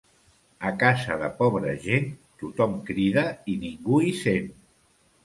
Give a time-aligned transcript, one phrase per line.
[0.69, 2.07] A casa de pobra gent,
[2.45, 4.49] tothom crida i ningú hi sent.